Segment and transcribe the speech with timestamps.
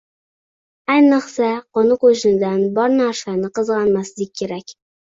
[0.93, 4.81] Ayniqsa, qo‘ni-qo‘shnidan bor narsani qizg‘anmaslik kerak